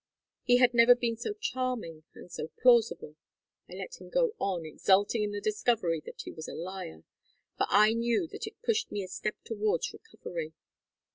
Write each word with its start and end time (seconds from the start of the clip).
He 0.41 0.57
had 0.57 0.73
never 0.73 0.95
been 0.95 1.15
so 1.15 1.35
charming 1.39 2.05
and 2.15 2.31
so 2.31 2.49
plausible. 2.63 3.17
I 3.69 3.73
let 3.75 4.01
him 4.01 4.09
go 4.09 4.33
on, 4.39 4.65
exulting 4.65 5.21
in 5.21 5.29
the 5.31 5.39
discovery 5.39 6.01
that 6.07 6.21
he 6.23 6.31
was 6.31 6.47
a 6.47 6.55
liar, 6.55 7.03
for 7.55 7.67
I 7.69 7.93
knew 7.93 8.25
that 8.31 8.47
it 8.47 8.59
pushed 8.65 8.91
me 8.91 9.03
a 9.03 9.07
step 9.07 9.35
towards 9.43 9.93
recovery. 9.93 10.53